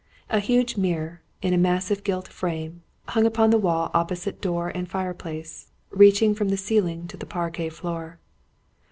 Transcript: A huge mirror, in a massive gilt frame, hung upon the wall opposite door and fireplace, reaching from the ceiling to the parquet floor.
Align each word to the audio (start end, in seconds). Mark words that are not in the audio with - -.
A 0.31 0.39
huge 0.39 0.77
mirror, 0.77 1.21
in 1.43 1.53
a 1.53 1.59
massive 1.59 2.03
gilt 2.03 2.27
frame, 2.27 2.81
hung 3.09 3.27
upon 3.27 3.51
the 3.51 3.59
wall 3.59 3.91
opposite 3.93 4.41
door 4.41 4.69
and 4.69 4.89
fireplace, 4.89 5.67
reaching 5.91 6.33
from 6.33 6.49
the 6.49 6.57
ceiling 6.57 7.07
to 7.09 7.17
the 7.17 7.27
parquet 7.27 7.69
floor. 7.69 8.17